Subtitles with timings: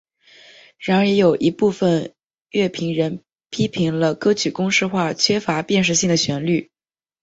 [0.79, 2.15] 然而也有一部分
[2.49, 6.71] 乐评人批评了歌曲公式化缺乏辨识性的旋律。